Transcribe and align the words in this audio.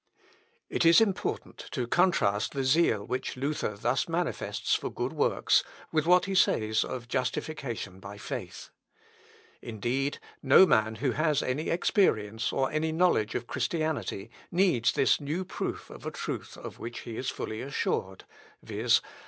It 0.67 0.83
is 0.83 0.99
important 0.99 1.65
to 1.73 1.85
contrast 1.85 2.53
the 2.53 2.63
zeal 2.63 3.05
which 3.05 3.37
Luther 3.37 3.77
thus 3.77 4.09
manifests 4.09 4.73
for 4.73 4.89
good 4.89 5.13
works 5.13 5.63
with 5.91 6.07
what 6.07 6.25
he 6.25 6.33
says 6.33 6.83
of 6.83 7.07
justification 7.07 7.99
by 7.99 8.17
faith. 8.17 8.71
Indeed, 9.61 10.17
no 10.41 10.65
man 10.65 10.95
who 10.95 11.11
has 11.11 11.43
any 11.43 11.69
experience, 11.69 12.51
or 12.51 12.71
any 12.71 12.91
knowledge 12.91 13.35
of 13.35 13.45
Christianity, 13.45 14.31
needs 14.51 14.91
this 14.91 15.21
new 15.21 15.45
proof 15.45 15.91
of 15.91 16.03
a 16.03 16.09
truth 16.09 16.57
of 16.57 16.79
which 16.79 17.01
he 17.01 17.15
is 17.15 17.29
fully 17.29 17.61
assured; 17.61 18.23
viz. 18.63 19.01